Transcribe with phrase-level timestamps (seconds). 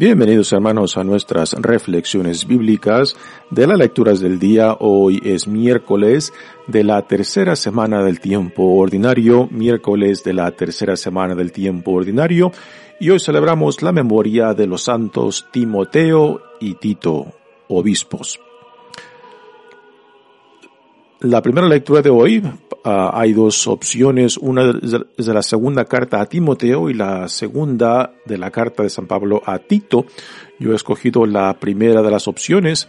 [0.00, 3.14] Bienvenidos hermanos a nuestras reflexiones bíblicas
[3.50, 4.74] de las lecturas del día.
[4.80, 6.32] Hoy es miércoles
[6.66, 12.50] de la tercera semana del tiempo ordinario, miércoles de la tercera semana del tiempo ordinario,
[12.98, 17.34] y hoy celebramos la memoria de los santos Timoteo y Tito,
[17.68, 18.40] obispos.
[21.20, 22.42] La primera lectura de hoy
[22.82, 28.14] Ah, hay dos opciones, una es de la segunda carta a Timoteo y la segunda
[28.24, 30.06] de la carta de San Pablo a Tito.
[30.58, 32.88] Yo he escogido la primera de las opciones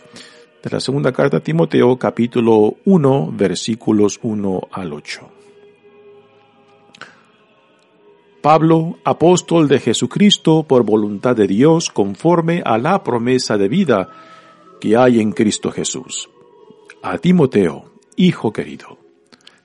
[0.64, 5.30] de la segunda carta a Timoteo, capítulo 1, versículos 1 al 8.
[8.42, 14.10] Pablo, apóstol de Jesucristo por voluntad de Dios, conforme a la promesa de vida
[14.80, 16.30] que hay en Cristo Jesús.
[17.04, 19.02] A Timoteo, hijo querido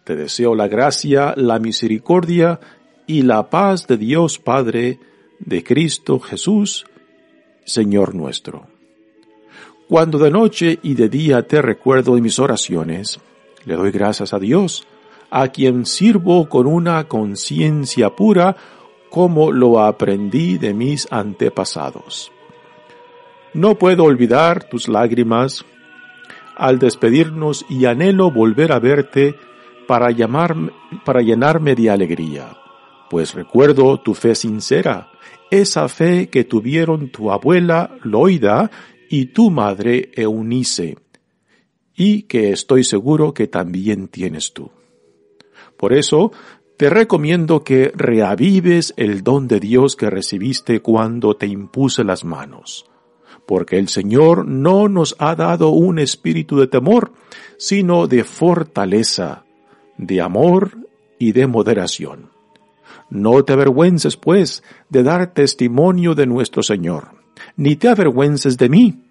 [0.06, 2.61] te deseo la gracia, la misericordia
[3.08, 5.00] y la paz de Dios Padre,
[5.41, 6.86] de Cristo Jesús,
[7.64, 8.69] Señor nuestro.
[9.89, 13.19] Cuando de noche y de día te recuerdo en mis oraciones,
[13.64, 14.86] le doy gracias a Dios,
[15.28, 18.56] a quien sirvo con una conciencia pura
[19.11, 22.30] como lo aprendí de mis antepasados.
[23.55, 25.64] No puedo olvidar tus lágrimas
[26.56, 29.36] al despedirnos y anhelo volver a verte
[29.86, 30.08] para,
[31.05, 32.56] para llenarme de alegría,
[33.08, 35.11] pues recuerdo tu fe sincera,
[35.50, 38.70] esa fe que tuvieron tu abuela Loida
[39.08, 40.98] y tu madre Eunice,
[41.94, 44.70] y que estoy seguro que también tienes tú.
[45.77, 46.33] Por eso,
[46.77, 52.86] te recomiendo que reavives el don de Dios que recibiste cuando te impuse las manos,
[53.46, 57.12] porque el Señor no nos ha dado un espíritu de temor,
[57.57, 59.45] sino de fortaleza,
[59.96, 60.77] de amor
[61.18, 62.30] y de moderación.
[63.08, 67.11] No te avergüences, pues, de dar testimonio de nuestro Señor,
[67.56, 69.02] ni te avergüences de mí,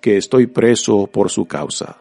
[0.00, 1.98] que estoy preso por su causa.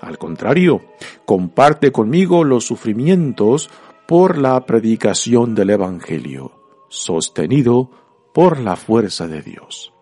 [0.00, 0.82] Al contrario,
[1.24, 3.70] comparte conmigo los sufrimientos
[4.06, 6.52] por la predicación del Evangelio,
[6.88, 7.90] sostenido
[8.34, 9.92] por la fuerza de Dios.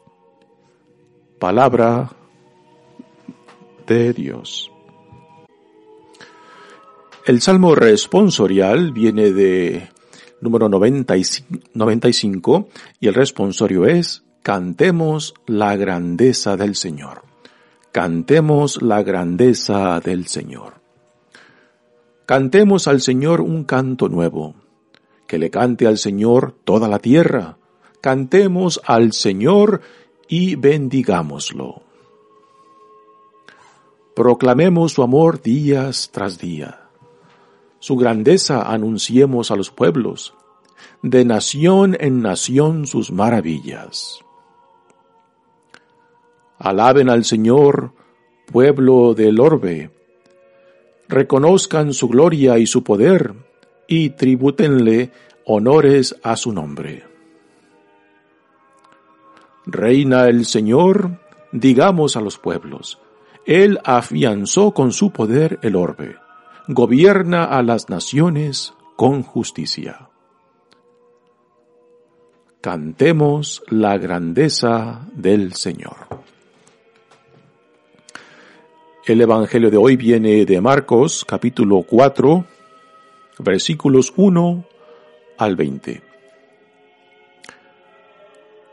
[1.41, 2.09] Palabra
[3.87, 4.71] de Dios.
[7.25, 9.89] El salmo responsorial viene de
[10.43, 12.69] número 95
[13.01, 17.23] y el responsorio es Cantemos la grandeza del Señor.
[17.91, 20.75] Cantemos la grandeza del Señor.
[22.27, 24.57] Cantemos al Señor un canto nuevo.
[25.27, 27.57] Que le cante al Señor toda la tierra.
[28.03, 29.81] Cantemos al Señor
[30.31, 31.83] y bendigámoslo.
[34.17, 36.81] Proclamemos su amor días tras día
[37.81, 40.35] su grandeza anunciemos a los pueblos,
[41.03, 44.21] de nación en nación sus maravillas.
[46.59, 47.95] Alaben al Señor,
[48.53, 49.91] pueblo del orbe,
[51.09, 53.33] reconozcan su gloria y su poder,
[53.89, 55.11] y tribútenle
[55.47, 57.10] honores a su nombre.
[59.67, 61.21] Reina el Señor,
[61.53, 62.99] digamos a los pueblos,
[63.45, 66.17] Él afianzó con su poder el orbe
[66.73, 70.09] gobierna a las naciones con justicia.
[72.61, 75.97] Cantemos la grandeza del Señor.
[79.05, 82.45] El Evangelio de hoy viene de Marcos capítulo 4
[83.39, 84.65] versículos 1
[85.39, 86.10] al 20.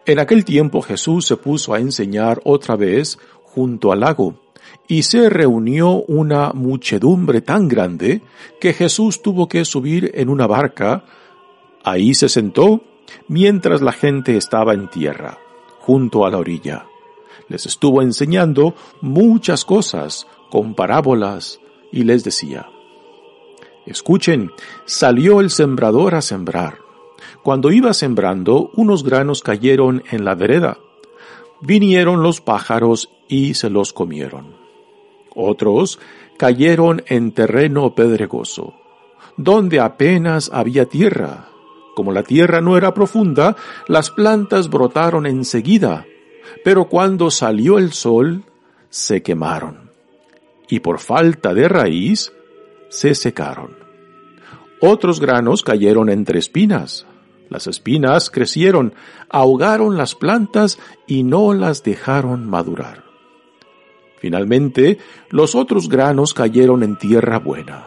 [0.07, 4.35] En aquel tiempo Jesús se puso a enseñar otra vez junto al lago
[4.87, 8.21] y se reunió una muchedumbre tan grande
[8.61, 11.03] que Jesús tuvo que subir en una barca.
[11.83, 12.83] Ahí se sentó
[13.27, 15.39] mientras la gente estaba en tierra,
[15.79, 16.85] junto a la orilla.
[17.49, 21.59] Les estuvo enseñando muchas cosas con parábolas
[21.91, 22.69] y les decía,
[23.85, 24.51] Escuchen,
[24.85, 26.86] salió el sembrador a sembrar.
[27.47, 30.79] Cuando iba sembrando, unos granos cayeron en la vereda.
[31.61, 34.57] Vinieron los pájaros y se los comieron.
[35.33, 35.97] Otros
[36.37, 38.73] cayeron en terreno pedregoso,
[39.37, 41.47] donde apenas había tierra.
[41.95, 43.55] Como la tierra no era profunda,
[43.87, 46.05] las plantas brotaron enseguida,
[46.65, 48.43] pero cuando salió el sol,
[48.89, 49.91] se quemaron.
[50.67, 52.33] Y por falta de raíz,
[52.89, 53.77] se secaron.
[54.81, 57.07] Otros granos cayeron entre espinas.
[57.49, 58.93] Las espinas crecieron,
[59.29, 63.05] ahogaron las plantas y no las dejaron madurar.
[64.19, 64.97] Finalmente,
[65.29, 67.85] los otros granos cayeron en tierra buena.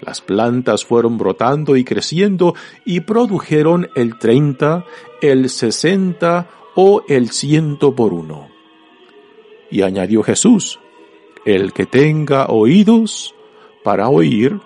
[0.00, 2.54] Las plantas fueron brotando y creciendo
[2.84, 4.84] y produjeron el treinta,
[5.20, 8.48] el sesenta o el ciento por uno.
[9.70, 10.78] Y añadió Jesús,
[11.44, 13.34] el que tenga oídos
[13.84, 14.60] para oír,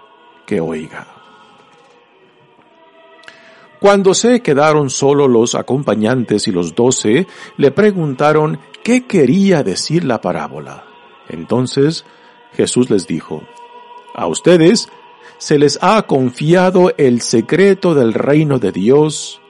[0.47, 1.12] que oiga.
[3.83, 7.27] Cuando se quedaron solo los acompañantes y los doce,
[7.57, 10.85] le preguntaron qué quería decir la parábola.
[11.29, 12.05] Entonces
[12.53, 13.43] Jesús les dijo,
[14.15, 14.89] a ustedes
[15.39, 19.41] se les ha confiado el secreto del reino de Dios,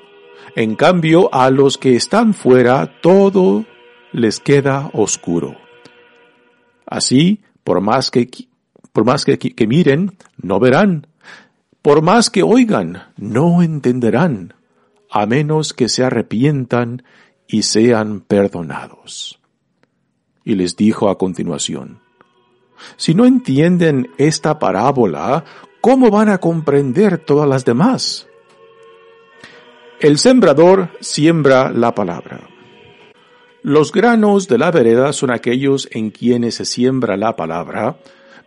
[0.57, 3.67] en cambio a los que están fuera todo
[4.13, 5.57] les queda oscuro.
[6.87, 8.31] Así, por más que,
[8.95, 11.07] por más que, que miren, no verán,
[11.83, 14.55] por más que oigan, no entenderán,
[15.11, 17.03] a menos que se arrepientan
[17.47, 19.41] y sean perdonados.
[20.45, 22.01] Y les dijo a continuación,
[22.97, 25.45] si no entienden esta parábola,
[25.81, 28.27] ¿cómo van a comprender todas las demás?
[30.01, 32.49] El sembrador siembra la palabra.
[33.63, 37.99] Los granos de la vereda son aquellos en quienes se siembra la palabra,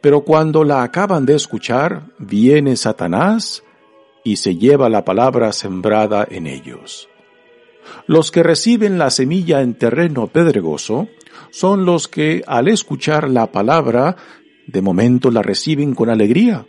[0.02, 3.64] pero cuando la acaban de escuchar, viene Satanás
[4.24, 7.08] y se lleva la palabra sembrada en ellos.
[8.08, 11.08] Los que reciben la semilla en terreno pedregoso
[11.52, 14.16] son los que al escuchar la palabra
[14.68, 16.66] de momento la reciben con alegría,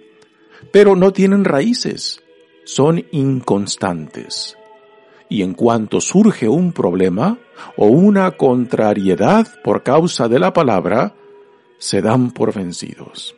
[0.73, 2.23] pero no tienen raíces,
[2.65, 4.57] son inconstantes.
[5.29, 7.39] Y en cuanto surge un problema
[7.77, 11.15] o una contrariedad por causa de la palabra,
[11.79, 13.35] se dan por vencidos.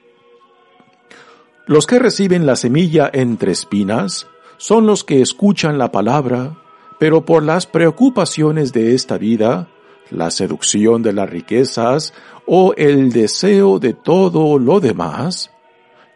[1.66, 4.26] Los que reciben la semilla entre espinas
[4.56, 6.56] son los que escuchan la palabra,
[6.98, 9.68] pero por las preocupaciones de esta vida,
[10.10, 12.14] la seducción de las riquezas
[12.46, 15.50] o el deseo de todo lo demás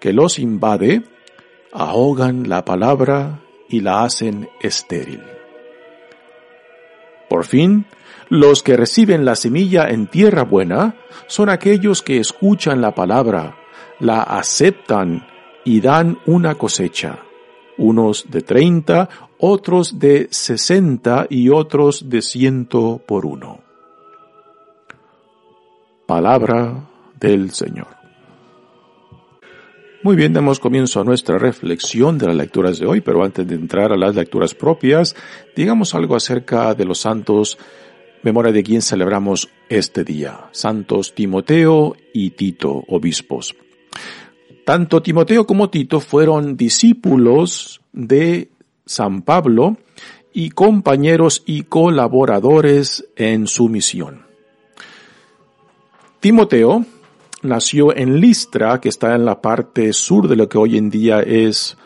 [0.00, 1.02] que los invade,
[1.72, 5.22] ahogan la palabra y la hacen estéril.
[7.28, 7.86] Por fin,
[8.32, 10.96] los que reciben la semilla en tierra buena
[11.26, 13.58] son aquellos que escuchan la palabra,
[14.00, 15.26] la aceptan
[15.66, 17.18] y dan una cosecha,
[17.76, 23.60] unos de treinta, otros de sesenta y otros de ciento por uno.
[26.06, 26.88] Palabra
[27.20, 27.88] del Señor.
[30.02, 33.56] Muy bien, damos comienzo a nuestra reflexión de las lecturas de hoy, pero antes de
[33.56, 35.14] entrar a las lecturas propias,
[35.54, 37.58] digamos algo acerca de los santos,
[38.22, 43.54] memoria de quien celebramos este día, santos Timoteo y Tito, obispos.
[44.64, 48.50] Tanto Timoteo como Tito fueron discípulos de
[48.86, 49.76] San Pablo
[50.32, 54.22] y compañeros y colaboradores en su misión.
[56.20, 56.84] Timoteo
[57.42, 61.20] nació en Listra, que está en la parte sur de lo que hoy en día
[61.20, 61.76] es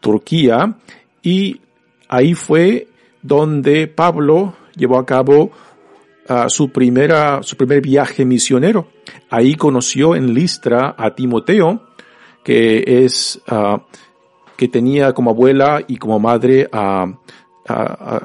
[0.00, 0.78] Turquía,
[1.22, 1.60] y
[2.08, 2.88] ahí fue
[3.22, 5.50] donde Pablo llevó a cabo
[6.28, 8.88] uh, su primera, su primer viaje misionero.
[9.30, 11.82] Ahí conoció en Listra a Timoteo,
[12.42, 13.78] que es, uh,
[14.56, 17.06] que tenía como abuela y como madre a,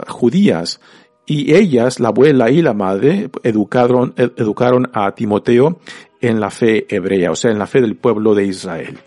[0.09, 0.81] judías
[1.25, 5.79] y ellas, la abuela y la madre, educaron, educaron a Timoteo
[6.19, 8.97] en la fe hebrea, o sea, en la fe del pueblo de Israel.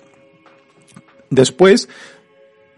[1.30, 1.88] Después,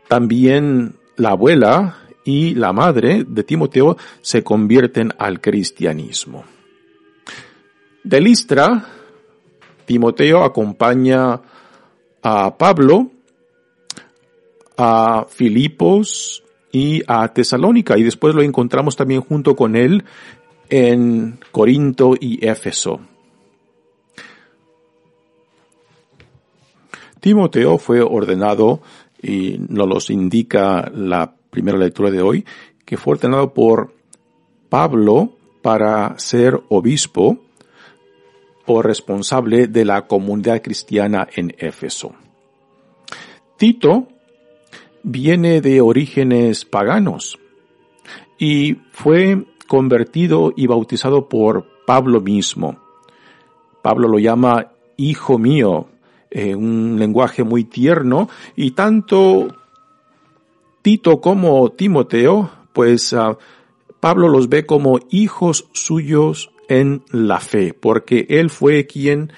[0.09, 6.45] también la abuela y la madre de Timoteo se convierten al cristianismo.
[8.03, 8.87] De Listra,
[9.85, 11.41] Timoteo acompaña
[12.23, 13.11] a Pablo,
[14.77, 20.03] a Filipos, y a Tesalónica y después lo encontramos también junto con él
[20.69, 23.01] en Corinto y Éfeso.
[27.21, 28.83] Timoteo fue ordenado,
[29.23, 32.45] y nos los indica la primera lectura de hoy,
[32.85, 33.95] que fue ordenado por
[34.69, 37.39] Pablo para ser obispo
[38.67, 42.13] o responsable de la comunidad cristiana en Éfeso.
[43.57, 44.09] Tito
[45.05, 47.39] viene de orígenes paganos
[48.37, 52.79] y fue convertido y bautizado por Pablo mismo.
[53.81, 55.87] Pablo lo llama hijo mío,
[56.31, 59.55] eh, un lenguaje muy tierno, y tanto
[60.85, 63.39] Tito como Timoteo, pues ah,
[64.01, 69.33] Pablo los ve como hijos suyos en la fe, porque él fue quien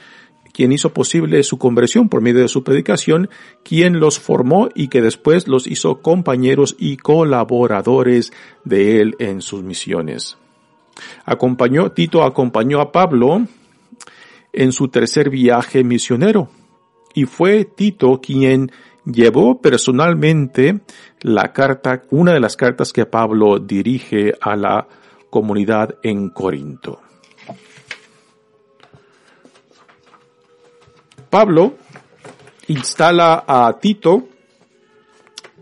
[0.53, 3.31] quien hizo posible su conversión por medio de su predicación,
[3.62, 8.33] quien los formó y que después los hizo compañeros y colaboradores
[8.65, 10.38] de él en sus misiones.
[11.25, 13.47] Acompañó, Tito acompañó a Pablo
[14.53, 16.49] en su tercer viaje misionero
[17.15, 18.73] y fue Tito quien
[19.07, 20.81] llevó personalmente
[21.21, 24.87] la carta, una de las cartas que Pablo dirige a la
[25.31, 27.01] comunidad en Corinto.
[31.31, 31.75] Pablo
[32.69, 34.29] instala a Tito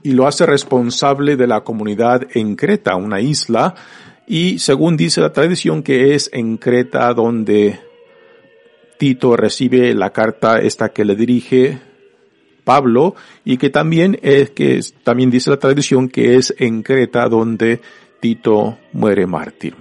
[0.02, 3.74] y lo hace responsable de la comunidad en Creta, una isla,
[4.26, 7.80] y según dice la tradición que es en Creta donde
[8.98, 11.80] Tito recibe la carta esta que le dirige
[12.64, 17.80] Pablo y que también es que también dice la tradición que es en Creta donde
[18.20, 19.76] Tito muere mártir.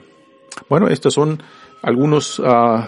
[0.69, 1.41] Bueno, estos son
[1.81, 2.83] algunos uh,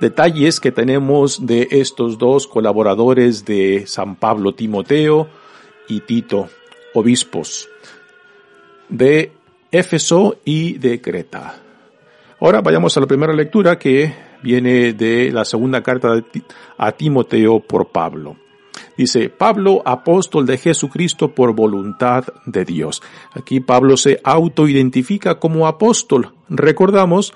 [0.00, 5.28] detalles que tenemos de estos dos colaboradores de San Pablo, Timoteo
[5.88, 6.48] y Tito,
[6.94, 7.68] obispos
[8.88, 9.32] de
[9.70, 11.62] Éfeso y de Creta.
[12.40, 14.12] Ahora vayamos a la primera lectura que
[14.42, 16.22] viene de la segunda carta
[16.78, 18.36] a Timoteo por Pablo.
[19.00, 23.00] Dice, Pablo, apóstol de Jesucristo por voluntad de Dios.
[23.32, 26.34] Aquí Pablo se autoidentifica como apóstol.
[26.50, 27.32] Recordamos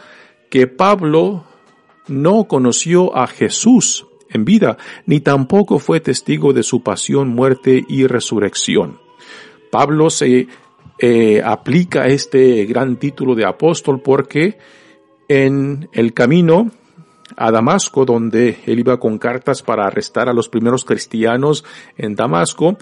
[0.50, 1.46] que Pablo
[2.06, 8.06] no conoció a Jesús en vida, ni tampoco fue testigo de su pasión, muerte y
[8.06, 9.00] resurrección.
[9.70, 10.48] Pablo se
[10.98, 14.58] eh, aplica este gran título de apóstol porque
[15.28, 16.70] en el camino
[17.36, 21.64] a Damasco, donde él iba con cartas para arrestar a los primeros cristianos
[21.96, 22.76] en Damasco,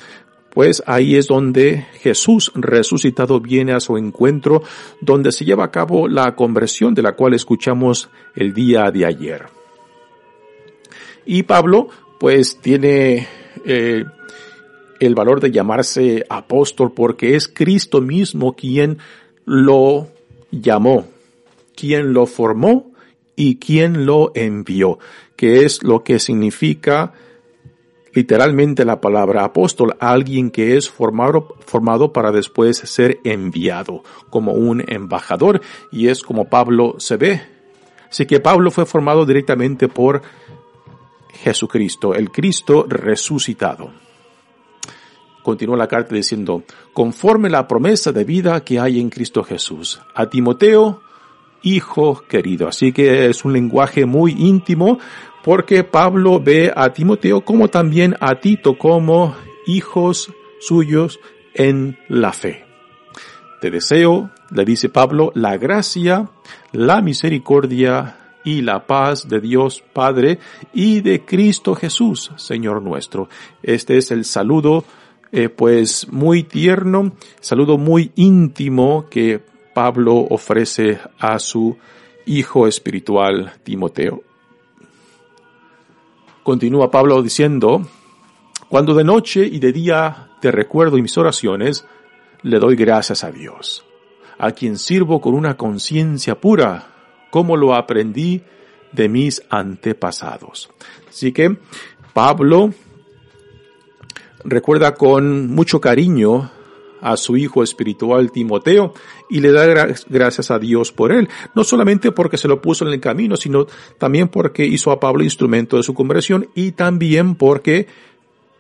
[0.53, 4.63] pues ahí es donde Jesús resucitado viene a su encuentro,
[5.01, 9.47] donde se lleva a cabo la conversión de la cual escuchamos el día de ayer.
[11.25, 13.27] Y Pablo, pues tiene
[13.65, 14.05] eh,
[15.01, 18.99] el valor de llamarse apóstol porque es Cristo mismo quien
[19.45, 20.09] lo
[20.51, 21.07] llamó,
[21.75, 22.92] quien lo formó
[23.37, 24.99] y quien lo envió,
[25.37, 27.13] que es lo que significa
[28.13, 34.85] literalmente la palabra apóstol, alguien que es formado, formado para después ser enviado como un
[34.87, 37.43] embajador y es como Pablo se ve.
[38.11, 40.21] Así que Pablo fue formado directamente por
[41.33, 43.91] Jesucristo, el Cristo resucitado.
[45.43, 46.63] Continúa la carta diciendo,
[46.93, 51.01] conforme la promesa de vida que hay en Cristo Jesús, a Timoteo,
[51.63, 52.69] hijo querido.
[52.69, 54.99] Así que es un lenguaje muy íntimo
[55.43, 59.35] porque Pablo ve a Timoteo como también a Tito como
[59.67, 61.19] hijos suyos
[61.55, 62.65] en la fe.
[63.61, 66.31] Te deseo, le dice Pablo, la gracia,
[66.73, 70.39] la misericordia y la paz de Dios Padre
[70.73, 73.29] y de Cristo Jesús, Señor nuestro.
[73.63, 74.85] Este es el saludo,
[75.31, 81.77] eh, pues muy tierno, saludo muy íntimo que Pablo ofrece a su
[82.27, 84.23] hijo espiritual Timoteo.
[86.43, 87.87] Continúa Pablo diciendo,
[88.69, 91.87] cuando de noche y de día te recuerdo en mis oraciones,
[92.43, 93.85] le doy gracias a Dios,
[94.39, 96.87] a quien sirvo con una conciencia pura,
[97.31, 98.43] como lo aprendí
[98.93, 100.71] de mis antepasados.
[101.09, 101.57] Así que
[102.13, 102.75] Pablo
[104.45, 106.51] recuerda con mucho cariño
[107.03, 108.95] a su hijo espiritual Timoteo
[109.29, 112.93] y le da gracias a Dios por él, no solamente porque se lo puso en
[112.95, 113.67] el camino, sino
[113.99, 117.89] también porque hizo a Pablo instrumento de su conversión y también porque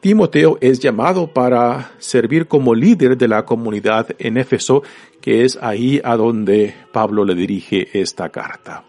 [0.01, 4.83] Timoteo es llamado para servir como líder de la comunidad en Éfeso,
[5.21, 8.85] que es ahí a donde Pablo le dirige esta carta.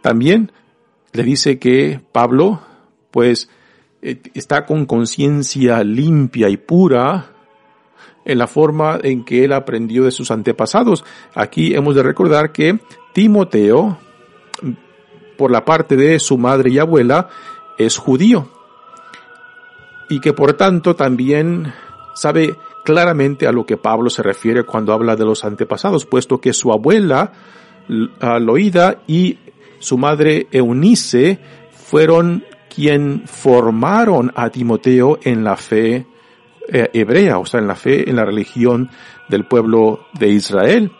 [0.00, 0.52] También
[1.12, 2.60] le dice que Pablo,
[3.10, 3.50] pues,
[4.00, 7.32] eh, está con conciencia limpia y pura
[8.26, 11.04] en la forma en que él aprendió de sus antepasados.
[11.34, 12.78] Aquí hemos de recordar que
[13.14, 13.96] Timoteo,
[15.38, 17.28] por la parte de su madre y abuela,
[17.78, 18.48] es judío
[20.08, 21.72] y que por tanto también
[22.14, 26.52] sabe claramente a lo que Pablo se refiere cuando habla de los antepasados, puesto que
[26.52, 27.32] su abuela
[27.88, 29.38] Loida y
[29.78, 31.38] su madre Eunice
[31.72, 36.06] fueron quien formaron a Timoteo en la fe
[36.68, 38.90] hebrea, o sea, en la fe, en la religión
[39.28, 40.92] del pueblo de Israel,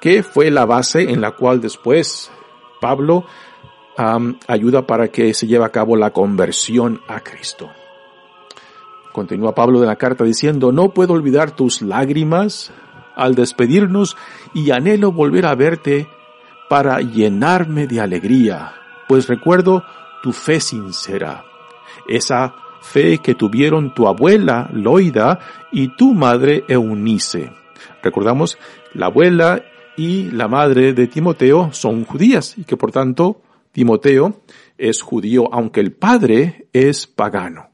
[0.00, 2.30] que fue la base en la cual después
[2.80, 3.24] Pablo
[4.46, 7.70] ayuda para que se lleve a cabo la conversión a Cristo.
[9.12, 12.72] Continúa Pablo de la carta diciendo, no puedo olvidar tus lágrimas
[13.14, 14.16] al despedirnos
[14.52, 16.08] y anhelo volver a verte
[16.68, 18.74] para llenarme de alegría,
[19.06, 19.84] pues recuerdo
[20.22, 21.44] tu fe sincera,
[22.08, 25.40] esa fe que tuvieron tu abuela Loida
[25.72, 27.50] y tu madre Eunice.
[28.02, 28.58] Recordamos,
[28.92, 29.62] la abuela
[29.96, 33.40] y la madre de Timoteo son judías y que por tanto
[33.72, 34.42] Timoteo
[34.78, 37.73] es judío, aunque el padre es pagano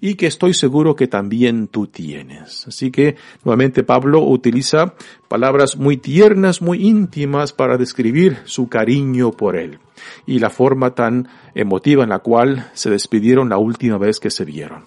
[0.00, 2.66] y que estoy seguro que también tú tienes.
[2.66, 4.94] Así que nuevamente Pablo utiliza
[5.28, 9.78] palabras muy tiernas, muy íntimas para describir su cariño por él
[10.26, 14.44] y la forma tan emotiva en la cual se despidieron la última vez que se
[14.44, 14.86] vieron.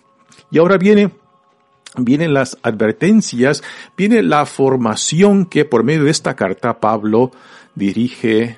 [0.50, 1.12] Y ahora viene
[1.96, 3.62] vienen las advertencias,
[3.96, 7.30] viene la formación que por medio de esta carta Pablo
[7.76, 8.58] dirige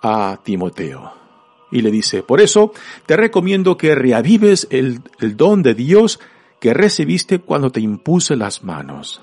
[0.00, 1.17] a Timoteo
[1.70, 2.72] y le dice, por eso
[3.06, 5.02] te recomiendo que reavives el,
[5.36, 6.20] don de Dios
[6.60, 9.20] que recibiste cuando te impuse las manos.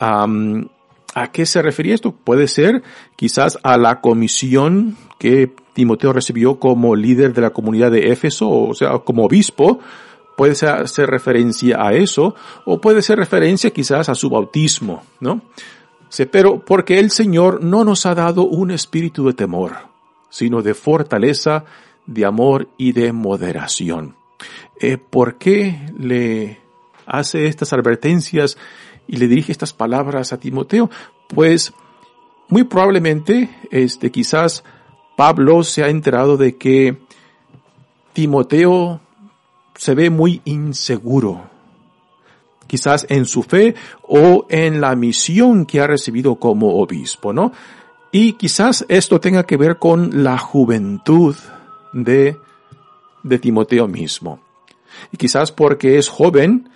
[0.00, 2.12] ¿A qué se refería esto?
[2.12, 2.82] Puede ser
[3.16, 8.74] quizás a la comisión que Timoteo recibió como líder de la comunidad de Éfeso, o
[8.74, 9.80] sea, como obispo,
[10.36, 15.42] puede ser, hacer referencia a eso, o puede ser referencia quizás a su bautismo, ¿no?
[16.30, 19.87] Pero porque el Señor no nos ha dado un espíritu de temor,
[20.30, 21.64] sino de fortaleza,
[22.06, 24.16] de amor y de moderación.
[24.80, 26.60] Eh, ¿Por qué le
[27.06, 28.56] hace estas advertencias
[29.06, 30.90] y le dirige estas palabras a Timoteo?
[31.28, 31.72] Pues
[32.48, 34.64] muy probablemente, este, quizás
[35.16, 36.98] Pablo se ha enterado de que
[38.12, 39.00] Timoteo
[39.74, 41.50] se ve muy inseguro,
[42.66, 47.52] quizás en su fe o en la misión que ha recibido como obispo, ¿no?
[48.10, 51.36] Y quizás esto tenga que ver con la juventud
[51.92, 52.36] de,
[53.22, 54.40] de Timoteo mismo.
[55.12, 56.70] Y quizás porque es joven,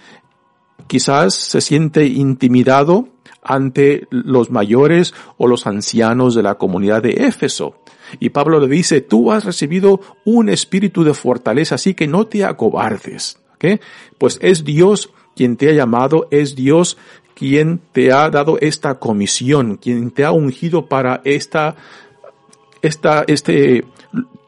[0.86, 3.08] quizás se siente intimidado
[3.42, 7.76] ante los mayores o los ancianos de la comunidad de Éfeso.
[8.20, 12.44] Y Pablo le dice, tú has recibido un espíritu de fortaleza, así que no te
[12.44, 13.38] acobardes.
[13.54, 13.80] ¿okay?
[14.18, 16.96] Pues es Dios quien te ha llamado, es Dios
[17.34, 21.74] quien te ha dado esta comisión, quien te ha ungido para esta,
[22.82, 23.84] esta, este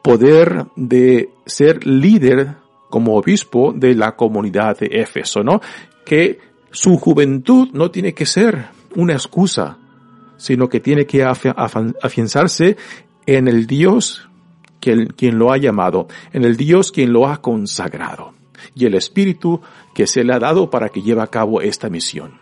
[0.01, 2.55] poder de ser líder
[2.89, 5.61] como obispo de la comunidad de Éfeso, ¿no?
[6.05, 6.39] Que
[6.71, 9.77] su juventud no tiene que ser una excusa,
[10.37, 12.77] sino que tiene que afianzarse
[13.25, 14.29] en el Dios
[14.79, 18.34] quien, quien lo ha llamado, en el Dios quien lo ha consagrado
[18.75, 19.61] y el Espíritu
[19.93, 22.39] que se le ha dado para que lleve a cabo esta misión.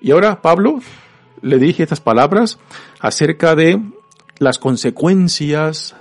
[0.00, 0.80] Y ahora Pablo
[1.40, 2.58] le dije estas palabras
[3.00, 3.80] acerca de
[4.38, 5.94] las consecuencias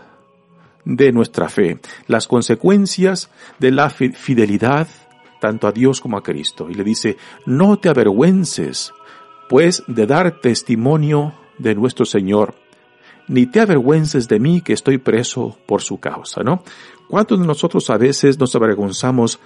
[0.83, 4.87] de nuestra fe, las consecuencias de la fidelidad
[5.39, 6.69] tanto a Dios como a Cristo.
[6.69, 8.93] Y le dice, no te avergüences,
[9.49, 12.55] pues, de dar testimonio de nuestro Señor,
[13.27, 16.63] ni te avergüences de mí que estoy preso por su causa, ¿no?
[17.07, 19.39] ¿Cuántos de nosotros a veces nos avergonzamos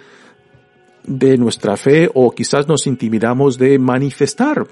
[1.04, 4.68] de nuestra fe o quizás nos intimidamos de manifestar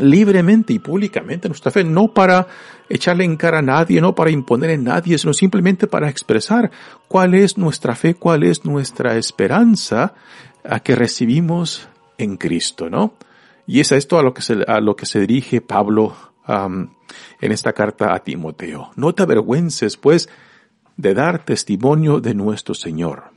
[0.00, 2.46] libremente y públicamente nuestra fe, no para
[2.88, 6.70] echarle en cara a nadie, no para imponer en nadie, sino simplemente para expresar
[7.08, 10.14] cuál es nuestra fe, cuál es nuestra esperanza
[10.64, 13.14] a que recibimos en Cristo, ¿no?
[13.66, 16.14] Y es a esto a lo que se, a lo que se dirige Pablo
[16.48, 18.90] en esta carta a Timoteo.
[18.94, 20.28] No te avergüences, pues,
[20.96, 23.36] de dar testimonio de nuestro Señor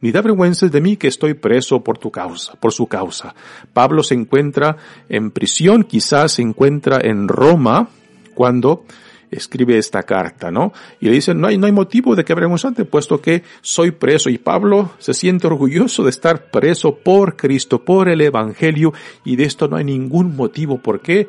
[0.00, 3.34] ni da vergüenza de mí que estoy preso por tu causa, por su causa.
[3.72, 4.76] Pablo se encuentra
[5.08, 7.88] en prisión, quizás se encuentra en Roma
[8.34, 8.84] cuando
[9.30, 10.72] escribe esta carta, ¿no?
[11.00, 14.28] Y le dicen, no hay, no hay motivo de que avergonzarte, puesto que soy preso.
[14.28, 18.92] Y Pablo se siente orgulloso de estar preso por Cristo, por el Evangelio,
[19.24, 21.28] y de esto no hay ningún motivo por qué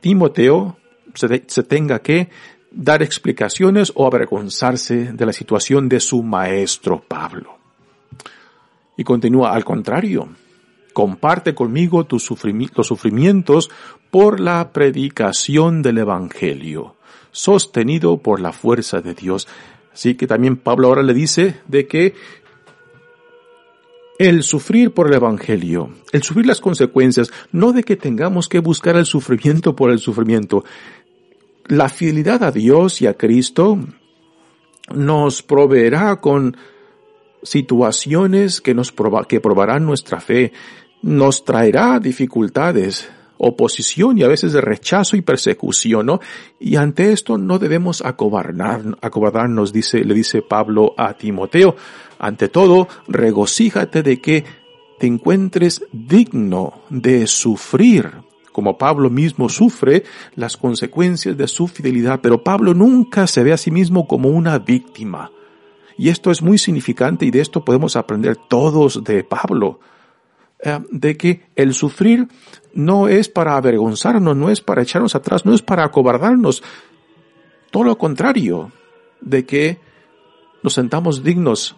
[0.00, 0.78] Timoteo
[1.14, 2.28] se, se tenga que
[2.74, 7.58] dar explicaciones o avergonzarse de la situación de su maestro Pablo.
[8.96, 10.28] Y continúa, al contrario,
[10.92, 13.70] comparte conmigo tus los sufrimientos
[14.10, 16.96] por la predicación del Evangelio,
[17.32, 19.48] sostenido por la fuerza de Dios.
[19.92, 22.14] Así que también Pablo ahora le dice de que
[24.18, 28.96] el sufrir por el Evangelio, el sufrir las consecuencias, no de que tengamos que buscar
[28.96, 30.64] el sufrimiento por el sufrimiento.
[31.66, 33.78] La fidelidad a Dios y a Cristo
[34.94, 36.56] nos proveerá con
[37.42, 38.92] situaciones que nos
[39.28, 40.52] que probarán nuestra fe,
[41.02, 46.20] nos traerá dificultades, oposición y a veces de rechazo y persecución, ¿no?
[46.58, 51.76] Y ante esto no debemos acobardarnos, acobardarnos, dice, le dice Pablo a Timoteo.
[52.18, 54.44] Ante todo, regocíjate de que
[54.98, 58.10] te encuentres digno de sufrir,
[58.54, 60.04] como Pablo mismo sufre
[60.36, 64.60] las consecuencias de su fidelidad, pero Pablo nunca se ve a sí mismo como una
[64.60, 65.32] víctima.
[65.98, 69.80] Y esto es muy significante y de esto podemos aprender todos de Pablo.
[70.60, 72.28] Eh, de que el sufrir
[72.72, 76.62] no es para avergonzarnos, no es para echarnos atrás, no es para acobardarnos.
[77.72, 78.70] Todo lo contrario,
[79.20, 79.80] de que
[80.62, 81.74] nos sentamos dignos,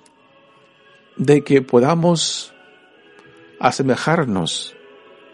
[1.16, 2.52] de que podamos
[3.60, 4.76] asemejarnos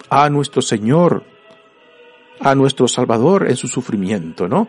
[0.08, 1.31] a nuestro Señor,
[2.42, 4.68] a nuestro Salvador en su sufrimiento, ¿no?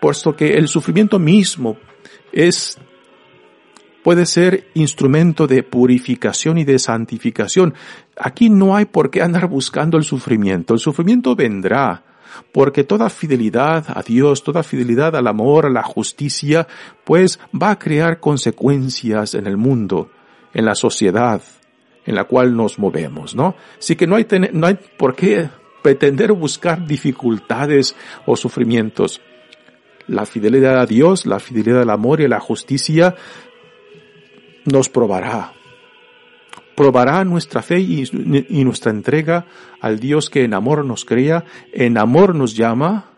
[0.00, 1.76] Puesto que el sufrimiento mismo
[2.32, 2.78] es
[4.02, 7.74] puede ser instrumento de purificación y de santificación.
[8.16, 10.74] Aquí no hay por qué andar buscando el sufrimiento.
[10.74, 12.02] El sufrimiento vendrá,
[12.50, 16.66] porque toda fidelidad a Dios, toda fidelidad al amor, a la justicia,
[17.04, 20.10] pues va a crear consecuencias en el mundo,
[20.52, 21.40] en la sociedad
[22.04, 23.54] en la cual nos movemos, ¿no?
[23.78, 25.48] Así que no hay, no hay por qué
[25.82, 29.20] pretender buscar dificultades o sufrimientos.
[30.06, 33.14] La fidelidad a Dios, la fidelidad al amor y a la justicia
[34.64, 35.52] nos probará.
[36.74, 38.08] Probará nuestra fe y,
[38.64, 39.46] nuestra entrega
[39.80, 43.10] al Dios que en amor nos crea, en amor nos llama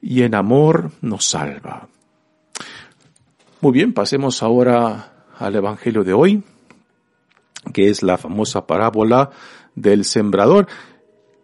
[0.00, 1.88] y en amor nos salva.
[3.60, 6.42] Muy bien, pasemos ahora al Evangelio de hoy,
[7.72, 9.30] que es la famosa parábola
[9.74, 10.66] del sembrador.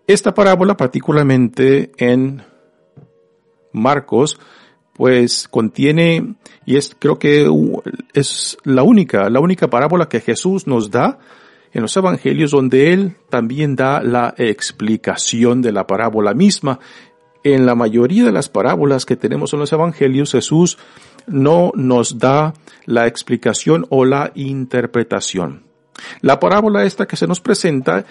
[0.06, 2.42] Esta parábola, particularmente en
[3.72, 4.38] Marcos,
[4.92, 6.34] pues contiene,
[6.66, 7.50] y es, creo que
[8.12, 11.18] es la única, la única parábola que Jesús nos da
[11.72, 16.78] en los evangelios donde él también da la explicación de la parábola misma.
[17.42, 20.78] En la mayoría de las parábolas que tenemos en los evangelios, Jesús
[21.26, 22.54] no nos da
[22.86, 25.64] la explicación o la interpretación.
[26.20, 28.04] La parábola esta que se nos presenta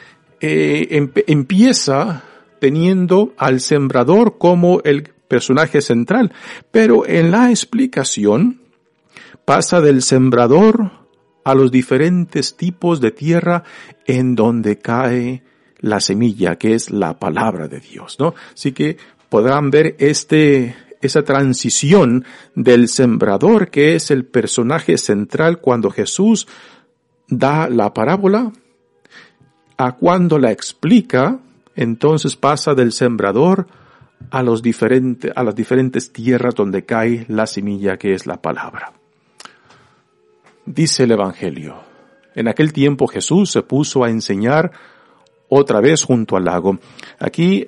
[0.45, 2.23] eh, empieza
[2.59, 6.33] teniendo al sembrador como el personaje central,
[6.69, 8.59] pero en la explicación
[9.45, 10.91] pasa del sembrador
[11.45, 13.63] a los diferentes tipos de tierra
[14.05, 15.43] en donde cae
[15.79, 18.35] la semilla, que es la palabra de Dios, ¿no?
[18.53, 18.97] Así que
[19.29, 26.49] podrán ver este, esa transición del sembrador, que es el personaje central cuando Jesús
[27.29, 28.51] da la parábola,
[29.77, 31.39] a cuando la explica,
[31.75, 33.67] entonces pasa del sembrador
[34.29, 34.61] a, los
[35.35, 38.93] a las diferentes tierras donde cae la semilla que es la palabra.
[40.65, 41.75] Dice el Evangelio,
[42.35, 44.71] en aquel tiempo Jesús se puso a enseñar
[45.49, 46.79] otra vez junto al lago.
[47.19, 47.67] Aquí,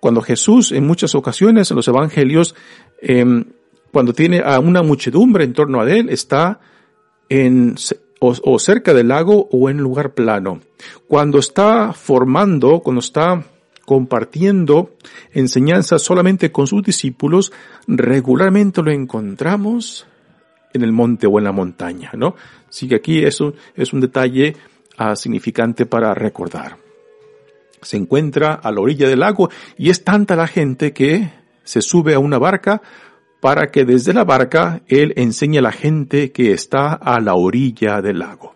[0.00, 2.54] cuando Jesús en muchas ocasiones en los Evangelios,
[3.00, 3.44] em,
[3.92, 6.60] cuando tiene a una muchedumbre en torno a él, está
[7.28, 7.76] en,
[8.26, 10.60] o, cerca del lago o en lugar plano.
[11.06, 13.44] Cuando está formando, cuando está
[13.84, 14.94] compartiendo
[15.32, 17.52] enseñanzas solamente con sus discípulos,
[17.86, 20.06] regularmente lo encontramos
[20.72, 22.34] en el monte o en la montaña, ¿no?
[22.68, 24.56] Así que aquí eso es un detalle
[24.96, 26.78] ah, significante para recordar.
[27.82, 31.30] Se encuentra a la orilla del lago y es tanta la gente que
[31.62, 32.80] se sube a una barca
[33.44, 38.00] para que desde la barca él enseñe a la gente que está a la orilla
[38.00, 38.54] del lago.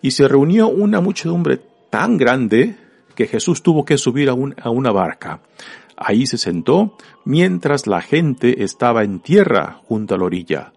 [0.00, 2.76] Y se reunió una muchedumbre tan grande
[3.14, 5.42] que Jesús tuvo que subir a, una barca.
[5.98, 10.72] Ahí se sentó mientras la gente estaba en tierra junto a la orilla.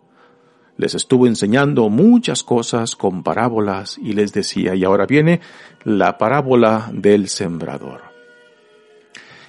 [0.75, 5.39] Les estuvo enseñando muchas cosas con parábolas y les decía, y ahora viene
[5.85, 8.01] la parábola del sembrador.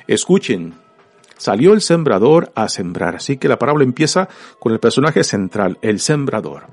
[0.06, 0.85] Escuchen,
[1.36, 6.00] salió el sembrador a sembrar, así que la parábola empieza con el personaje central, el
[6.00, 6.68] sembrador.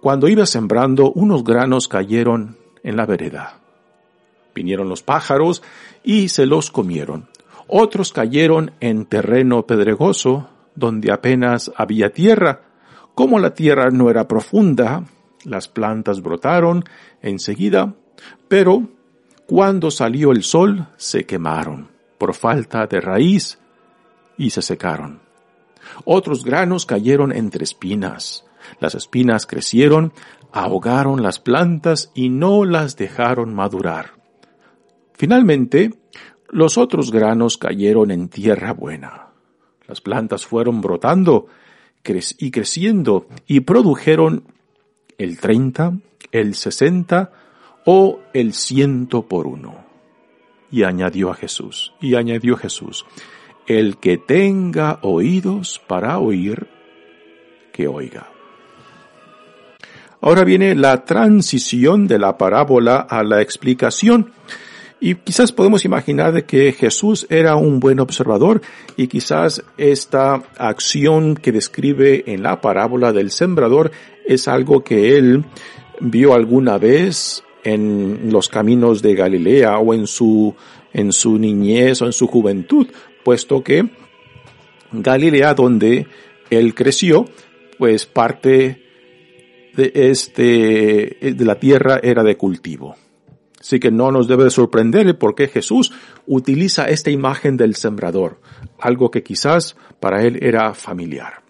[0.00, 3.60] Cuando iba sembrando, unos granos cayeron en la vereda.
[4.54, 5.62] Vinieron los pájaros
[6.02, 7.28] y se los comieron.
[7.68, 12.62] Otros cayeron en terreno pedregoso, donde apenas había tierra.
[13.14, 15.04] Como la tierra no era profunda,
[15.44, 16.84] las plantas brotaron
[17.22, 17.94] enseguida,
[18.48, 18.88] pero
[19.46, 21.91] cuando salió el sol se quemaron
[22.22, 23.58] por falta de raíz
[24.38, 25.18] y se secaron.
[26.04, 28.44] Otros granos cayeron entre espinas.
[28.78, 30.12] Las espinas crecieron,
[30.52, 34.12] ahogaron las plantas y no las dejaron madurar.
[35.14, 35.94] Finalmente,
[36.48, 39.30] los otros granos cayeron en tierra buena.
[39.88, 41.48] Las plantas fueron brotando
[42.38, 44.44] y creciendo y produjeron
[45.18, 45.92] el treinta,
[46.30, 47.32] el sesenta
[47.84, 49.81] o el ciento por uno.
[50.72, 53.06] Y añadió a Jesús, y añadió Jesús,
[53.68, 56.66] el que tenga oídos para oír,
[57.72, 58.32] que oiga.
[60.24, 64.30] Ahora viene la transición de la parábola a la explicación.
[65.00, 68.62] Y quizás podemos imaginar de que Jesús era un buen observador
[68.96, 73.90] y quizás esta acción que describe en la parábola del sembrador
[74.24, 75.44] es algo que él
[75.98, 80.54] vio alguna vez en los caminos de Galilea o en su,
[80.92, 82.88] en su niñez o en su juventud,
[83.24, 83.88] puesto que
[84.92, 86.06] Galilea donde
[86.50, 87.26] él creció,
[87.78, 88.82] pues parte
[89.74, 92.96] de este, de la tierra era de cultivo.
[93.58, 95.92] Así que no nos debe sorprender por qué Jesús
[96.26, 98.40] utiliza esta imagen del sembrador,
[98.78, 101.42] algo que quizás para él era familiar.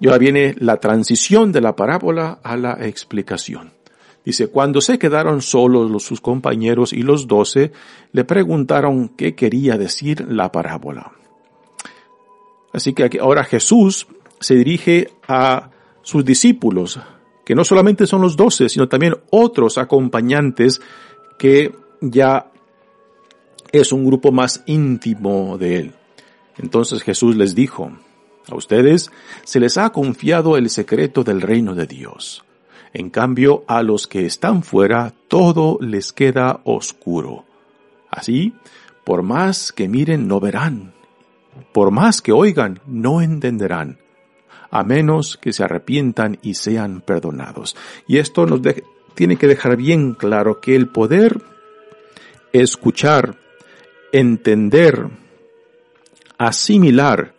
[0.00, 3.71] Y ahora viene la transición de la parábola a la explicación.
[4.24, 7.72] Dice, cuando se quedaron solos los, sus compañeros y los doce,
[8.12, 11.12] le preguntaron qué quería decir la parábola.
[12.72, 14.06] Así que ahora Jesús
[14.38, 15.70] se dirige a
[16.02, 17.00] sus discípulos,
[17.44, 20.80] que no solamente son los doce, sino también otros acompañantes
[21.38, 22.50] que ya
[23.72, 25.92] es un grupo más íntimo de él.
[26.58, 27.90] Entonces Jesús les dijo,
[28.48, 29.10] a ustedes
[29.44, 32.44] se les ha confiado el secreto del reino de Dios.
[32.94, 37.44] En cambio, a los que están fuera, todo les queda oscuro.
[38.10, 38.54] Así,
[39.04, 40.92] por más que miren, no verán.
[41.72, 43.98] Por más que oigan, no entenderán
[44.72, 47.76] a menos que se arrepientan y sean perdonados.
[48.08, 48.60] Y esto nos
[49.14, 51.42] tiene que dejar bien claro que el poder
[52.54, 53.36] escuchar,
[54.12, 55.08] entender,
[56.38, 57.34] asimilar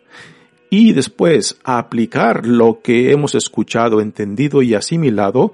[0.76, 5.52] y después aplicar lo que hemos escuchado, entendido y asimilado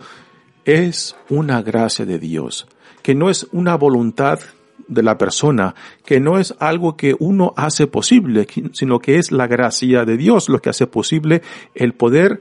[0.65, 2.67] es una gracia de Dios,
[3.03, 4.41] que no es una voluntad
[4.89, 5.75] de la persona,
[6.07, 10.49] que no es algo que uno hace posible, sino que es la gracia de Dios
[10.49, 11.43] lo que hace posible
[11.75, 12.41] el poder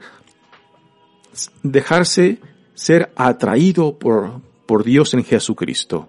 [1.62, 2.38] dejarse
[2.72, 6.08] ser atraído por, por Dios en Jesucristo.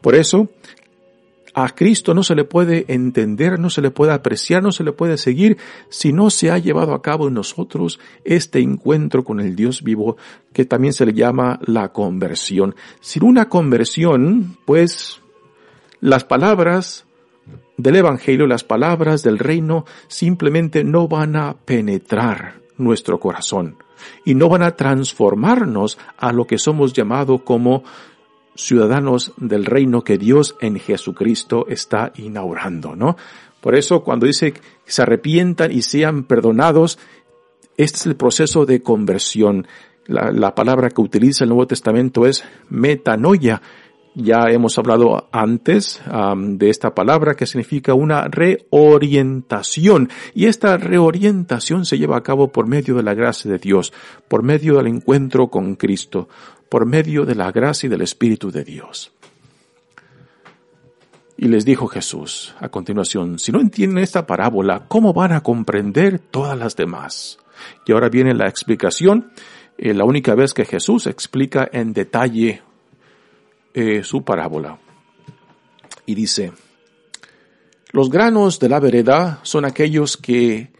[0.00, 0.48] Por eso,
[1.64, 4.92] a Cristo no se le puede entender, no se le puede apreciar, no se le
[4.92, 9.56] puede seguir si no se ha llevado a cabo en nosotros este encuentro con el
[9.56, 10.16] Dios vivo
[10.52, 12.74] que también se le llama la conversión.
[13.00, 15.20] Sin una conversión, pues
[16.00, 17.04] las palabras
[17.76, 23.76] del Evangelio, las palabras del reino simplemente no van a penetrar nuestro corazón
[24.24, 27.84] y no van a transformarnos a lo que somos llamados como
[28.64, 33.16] ciudadanos del reino que Dios en Jesucristo está inaugurando, ¿no?
[33.60, 36.98] Por eso cuando dice que se arrepientan y sean perdonados,
[37.76, 39.66] este es el proceso de conversión.
[40.06, 43.60] La, la palabra que utiliza el Nuevo Testamento es metanoia,
[44.14, 46.00] ya hemos hablado antes
[46.36, 52.66] de esta palabra que significa una reorientación y esta reorientación se lleva a cabo por
[52.66, 53.92] medio de la gracia de Dios,
[54.28, 56.28] por medio del encuentro con Cristo,
[56.70, 59.12] por medio de la gracia y del Espíritu de Dios.
[61.36, 66.18] Y les dijo Jesús a continuación, si no entienden esta parábola, ¿cómo van a comprender
[66.18, 67.38] todas las demás?
[67.86, 69.32] Y ahora viene la explicación,
[69.78, 72.62] eh, la única vez que Jesús explica en detalle
[73.74, 74.78] eh, su parábola.
[76.06, 76.52] Y dice,
[77.90, 80.70] los granos de la vereda son aquellos que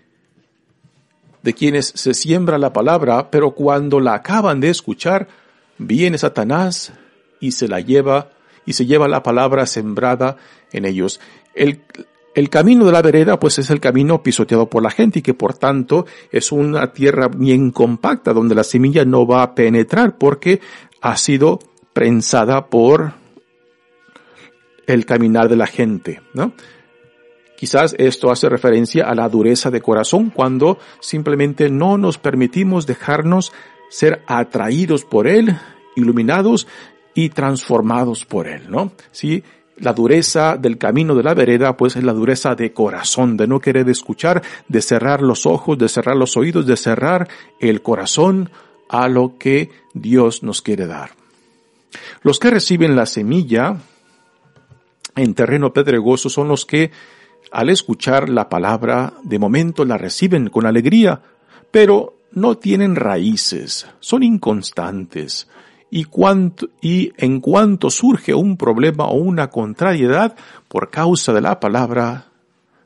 [1.43, 5.27] de quienes se siembra la palabra, pero cuando la acaban de escuchar,
[5.81, 6.93] viene Satanás
[7.41, 8.31] y se la lleva
[8.67, 10.37] y se lleva la palabra sembrada
[10.71, 11.21] en ellos.
[11.55, 11.81] El,
[12.51, 15.55] camino de la vereda pues es el camino pisoteado por la gente y que por
[15.55, 20.61] tanto es una tierra bien compacta donde la semilla no va a penetrar porque
[21.01, 21.59] ha sido
[21.93, 23.15] prensada por
[24.87, 26.53] el caminar de la gente, ¿no?
[27.57, 33.53] Quizás esto hace referencia a la dureza de corazón cuando simplemente no nos permitimos dejarnos
[33.91, 35.55] ser atraídos por Él,
[35.97, 36.67] iluminados
[37.13, 38.93] y transformados por Él, ¿no?
[39.13, 39.45] Sí,
[39.77, 43.61] la dureza del camino de la vereda, pues es la dureza de corazón, de no
[43.61, 47.29] querer escuchar, de cerrar los ojos, de cerrar los oídos, de cerrar
[47.61, 48.51] el corazón
[48.89, 51.11] a lo que Dios nos quiere dar.
[52.23, 53.77] Los que reciben la semilla
[55.17, 56.91] en terreno pedregoso son los que,
[57.51, 61.23] al escuchar la palabra, de momento la reciben con alegría,
[61.71, 65.49] pero no tienen raíces, son inconstantes.
[65.91, 66.07] Y,
[66.81, 70.37] y en cuanto surge un problema o una contrariedad
[70.69, 72.27] por causa de la palabra,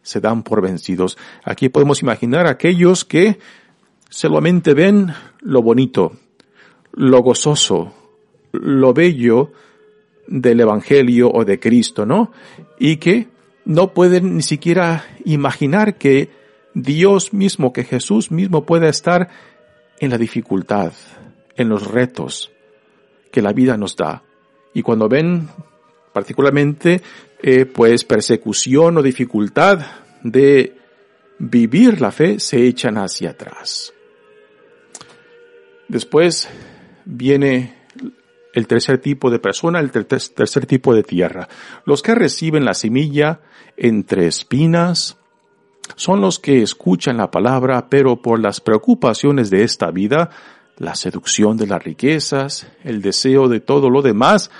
[0.03, 1.19] se dan por vencidos.
[1.45, 3.39] Aquí podemos imaginar aquellos que
[4.09, 6.13] solamente ven lo bonito,
[6.93, 7.93] lo gozoso,
[8.53, 9.53] lo bello
[10.27, 12.33] del Evangelio o de Cristo, ¿no?
[12.79, 13.29] Y que
[13.65, 16.31] no pueden ni siquiera imaginar que
[16.75, 19.29] Dios mismo, que Jesús mismo pueda estar
[20.01, 20.93] en la dificultad,
[21.57, 22.51] en los retos
[23.31, 24.23] que la vida nos da.
[24.75, 25.49] Y cuando ven
[26.13, 27.01] particularmente
[27.43, 29.81] eh, pues persecución o dificultad
[30.23, 30.77] de
[31.39, 33.93] vivir la fe, se echan hacia atrás.
[35.89, 36.49] Después
[37.05, 37.75] viene
[38.55, 41.49] el tercer tipo de persona, el tercer tipo de tierra.
[41.85, 43.41] Los que reciben la semilla
[43.77, 45.19] entre espinas
[45.97, 50.31] son los que escuchan la palabra, pero por las preocupaciones de esta vida,
[50.77, 54.51] la seducción de las riquezas, el deseo de todo lo demás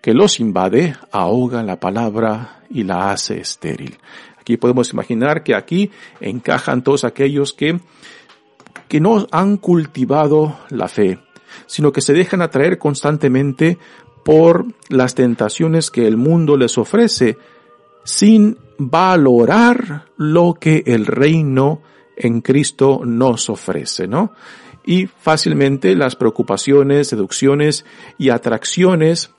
[0.00, 3.98] que los invade, ahoga la palabra y la hace estéril.
[4.40, 7.78] Aquí podemos imaginar que aquí encajan todos aquellos que,
[8.88, 11.20] que no han cultivado la fe,
[11.66, 13.78] sino que se dejan atraer constantemente
[14.24, 17.38] por las tentaciones que el mundo les ofrece,
[18.04, 18.58] sin
[18.90, 21.82] valorar lo que el reino
[22.16, 24.32] en Cristo nos ofrece, ¿no?
[24.84, 27.84] Y fácilmente las preocupaciones, seducciones
[28.18, 29.30] y atracciones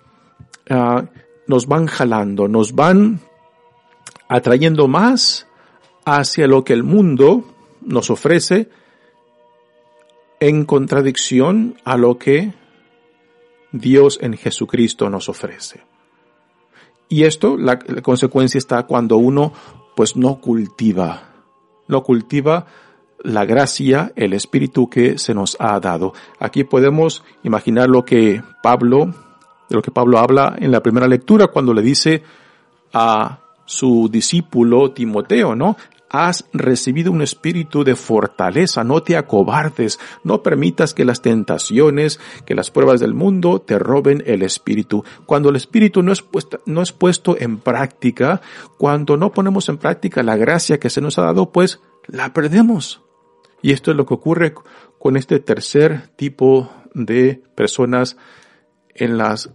[0.69, 1.03] uh,
[1.47, 3.19] nos van jalando, nos van
[4.29, 5.47] atrayendo más
[6.05, 7.45] hacia lo que el mundo
[7.81, 8.69] nos ofrece
[10.39, 12.53] en contradicción a lo que
[13.71, 15.81] Dios en Jesucristo nos ofrece.
[17.09, 19.53] Y esto, la, consecuencia está cuando uno
[19.95, 21.23] pues no cultiva,
[21.87, 22.65] no cultiva
[23.23, 26.13] la gracia, el espíritu que se nos ha dado.
[26.39, 29.13] Aquí podemos imaginar lo que Pablo,
[29.69, 32.23] de lo que Pablo habla en la primera lectura cuando le dice
[32.91, 35.77] a su discípulo Timoteo, ¿no?
[36.13, 42.53] Has recibido un espíritu de fortaleza, no te acobardes, no permitas que las tentaciones, que
[42.53, 45.03] las pruebas del mundo te roben el espíritu.
[45.25, 48.41] Cuando el espíritu no es, puesto, no es puesto en práctica,
[48.77, 53.01] cuando no ponemos en práctica la gracia que se nos ha dado, pues la perdemos.
[53.63, 54.53] Y esto es lo que ocurre
[54.99, 58.17] con este tercer tipo de personas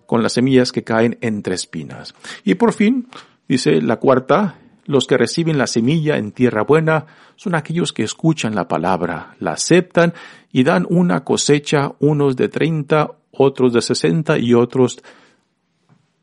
[0.06, 2.16] con las semillas que caen entre espinas.
[2.42, 3.06] Y por fin,
[3.46, 7.04] dice la cuarta, los que reciben la semilla en tierra buena
[7.36, 10.14] son aquellos que escuchan la palabra, la aceptan
[10.50, 15.02] y dan una cosecha, unos de treinta, otros de sesenta y otros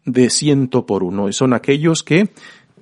[0.04, 1.30] de ciento por uno.
[1.30, 2.32] Y son aquellos que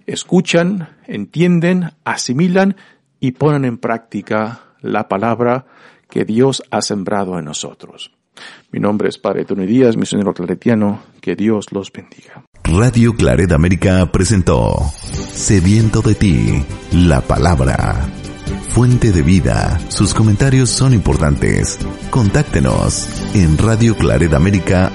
[0.05, 2.77] escuchan, entienden, asimilan
[3.19, 5.65] y ponen en práctica la palabra
[6.09, 8.13] que Dios ha sembrado en nosotros.
[8.71, 11.03] Mi nombre es Padre Tony Díaz, misionero claretiano.
[11.19, 12.45] Que Dios los bendiga.
[12.63, 14.91] Radio Claret América presentó
[15.33, 18.07] Sediento de ti, la palabra.
[18.69, 19.79] Fuente de vida.
[19.89, 21.77] Sus comentarios son importantes.
[22.09, 24.91] Contáctenos en Radio Claret América